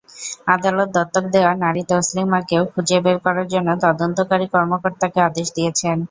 [0.47, 5.97] আদালত দত্তক দেওয়া নারী তাসলিমাকেও খুঁজে বের করার জন্য তদন্তকারী কর্মকর্তাকে আদেশ দিয়েছেন।